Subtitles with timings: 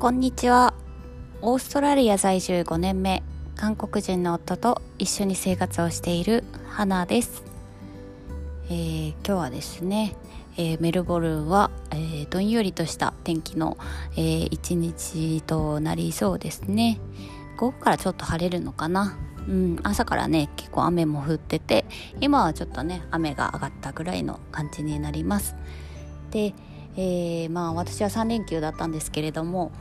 [0.00, 0.72] こんにちは。
[1.42, 3.22] オーストラリア在住5年目
[3.54, 7.44] 韓国人の夫と一緒に生活をしている花です、
[8.70, 10.16] えー、今日はですね、
[10.56, 13.76] えー、メルボルンは、えー、どんよりとした天気の、
[14.12, 16.98] えー、一日となりそうですね。
[17.58, 19.18] 午後からちょっと晴れるのかな。
[19.46, 21.84] うん、朝からね結構雨も降ってて
[22.22, 25.56] 今はちょっとね雨が上がったぐらいの感じになります。
[26.30, 26.54] で、
[26.96, 29.72] えー、まあ私は3連休だったんですけれども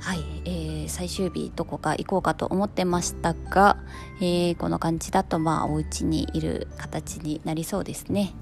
[0.00, 3.76] はい、えー、最終日どこか行こうかと思ってましたが、
[4.20, 8.34] えー、この感じだとまあお家にいる形になりそうですね。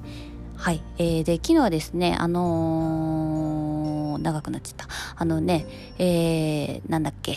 [0.56, 3.43] はい、えー、で昨日ですねあのー、
[4.18, 4.88] 長くなっちゃった。
[5.16, 5.66] あのね
[5.98, 7.36] えー、なんだっけ。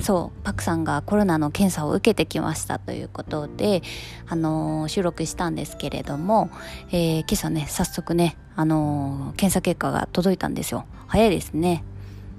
[0.00, 3.82] そうパクさんがコロナの検査を受けてきましたということで
[4.28, 6.50] あのー、収録したんですけれども、
[6.90, 10.84] えー、今朝ね早速ねあのー、検査結果が届いたんですよ。
[11.06, 11.84] 早いですね。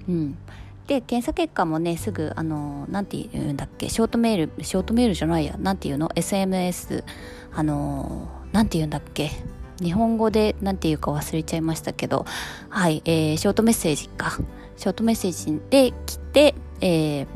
[0.08, 0.38] うん。
[0.88, 3.90] で検査結果もねすぐあのなんて言うんだっけ。
[3.90, 5.56] ショートメールショートメールじゃないや。
[5.58, 7.04] なんて言うの？SMS
[7.54, 9.30] あのなんて言うんだっけ。
[9.82, 12.26] 日本語で何て言うか忘れちゃいましたけど
[12.70, 14.38] はい、えー、ショートメッセージか
[14.78, 17.28] ショートメッセージで来て、えー、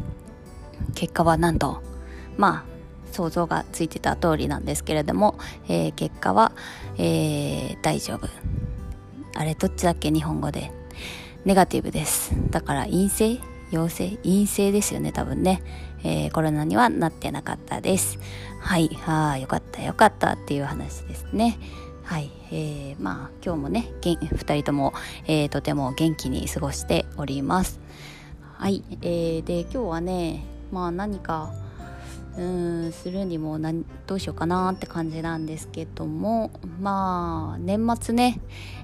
[0.96, 1.82] 結果はなんと
[2.38, 2.74] まあ
[3.12, 6.52] 想像がついてた通りなんですけれども、えー、結果は、
[6.98, 8.28] えー、大丈夫
[9.36, 10.12] あれどっちだっけ？
[10.12, 10.72] 日本語で
[11.44, 12.34] ネガティブです。
[12.52, 13.40] だから陰性？
[13.72, 14.18] 陽性？
[14.24, 15.64] 陰性ですよね、多分ね。
[16.04, 18.20] えー、コロナにはなってなかったです。
[18.60, 18.90] はい。
[19.02, 21.58] はあ、よかったよかったっていう話ですね。
[22.04, 22.30] はい。
[22.52, 24.94] えー、まあ、今日もね、2人とも、
[25.26, 27.80] えー、とても元気に過ごしております。
[28.42, 28.84] はい。
[29.02, 31.54] えー、で、今日はね、まあ何か、
[32.38, 38.42] うんするにも何どうしようかなって感じなんですけどもまあ年末ね、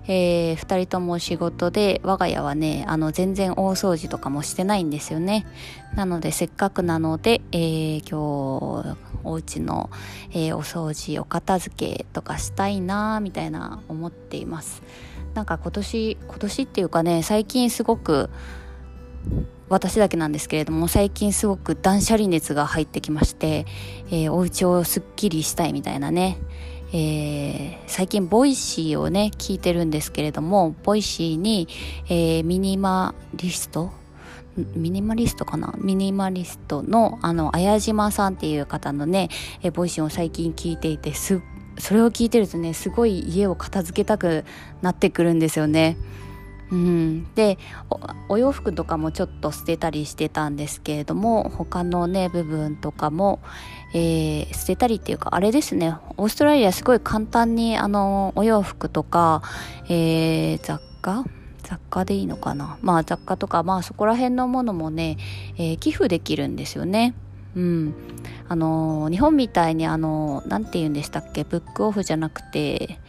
[0.08, 5.48] えー、2人とも仕事で我が家はねあの全然大掃除とかもしてないんですよね。
[5.96, 9.90] なのでせっかくなので、えー、今日お家の、
[10.32, 14.84] えー、お掃除お片付けとかしたいなみたいな思っています。
[15.34, 18.30] なんか今年今年っていうかね最近すごく
[19.70, 23.66] 私だけなんですけれども最近すごく断捨離熱が入ってきまして、
[24.08, 26.38] えー、お家をすっきりしたいみたいなね、
[26.92, 31.68] えー、最近 Voicy をね聞いてるんですけれども Voicy に、
[32.06, 33.92] えー、ミニマリスト
[34.76, 35.74] ミニマリストかな？
[35.78, 39.30] ミニマリストのあの綾島さんっていう方のね、
[39.62, 41.42] え Voicy を最近聞いていてす
[41.78, 44.44] それを聞いてるとねすごい家を片付けたく
[44.82, 45.96] なってくるんですよね。
[46.72, 47.58] うん、で
[48.28, 53.40] お洋服とかもちょっと捨てたりしてたんですけれども他のね部分とかも、
[53.96, 55.96] えー、捨てたりっていうかあれですね。
[56.18, 59.42] オーストラリアすごい簡単にあのお洋服とか、
[59.86, 61.26] えー、雑貨？
[61.64, 62.78] 雑貨でいいのかな？
[62.82, 65.18] まあ雑貨とかまあそこら辺のものもね、
[65.58, 67.16] えー、寄付できるんですよね。
[67.56, 67.96] うん、
[68.48, 71.44] あの日本みたいにあの何て言うんでしたっけ？
[71.44, 73.00] ブックオフじゃなくて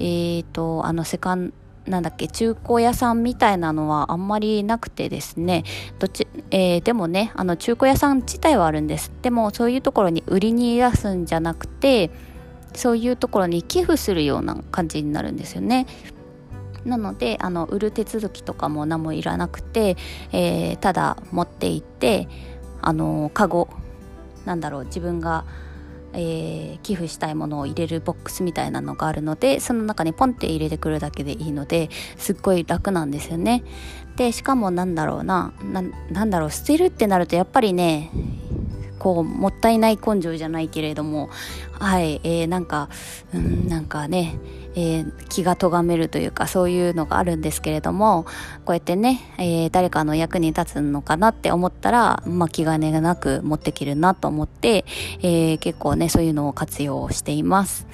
[0.00, 1.54] えーとあのセカンド
[1.86, 5.64] なんだっけ中古屋さんみたいなのはあんまりなくてですね。
[5.98, 9.12] どっち、えー、でもねあの中古屋さん自体はあるんです。
[9.22, 12.10] でもそういうところに売りに出すんじゃなくて
[12.74, 15.86] そういうところに寄付するような感じになるんですよね。
[16.84, 19.96] なのであの売る手続きとかも何もいらなくて、
[20.32, 22.28] えー、ただ持って行って
[22.82, 23.68] あのカゴ
[24.44, 25.44] なんだろう自分が
[26.14, 33.64] えー、寄付したいものを入れるボックスみたいなのがあるのでその中にポンって入れてくるだけでいいのですっごい楽なんですよね。
[34.16, 35.52] でしかもなんだろうな
[36.10, 38.10] なんだろう捨てるってなるとやっぱりね
[38.98, 41.30] こうもったいない根性じゃないけれども
[41.78, 42.88] はい、えー、なんか
[43.34, 44.38] うんなんかね
[44.76, 48.24] えー、気が咎めるというかそういうのがあるんですけれども
[48.64, 54.84] こうやってね、えー、誰かの役に立つのかなって思ったら、まあ、気兼ねがなく持ってきるなと思って、
[55.20, 57.86] えー、結構ねそういうのを活用しています。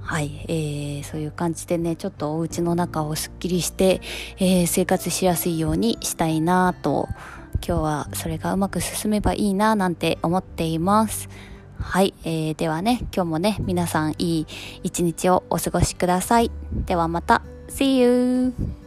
[0.00, 4.02] はい、えー、そういう感じでねちょっとお家の中をすっきりして、
[4.36, 7.08] えー、生活しやすいようにしたいなと
[7.66, 11.30] 今日はそれがうまく進めばいいななんて思っています。
[11.78, 14.46] はい、えー、ではね、今日もね、皆さんいい
[14.82, 16.50] 一日をお過ごしください。
[16.86, 18.83] ではまた、See you!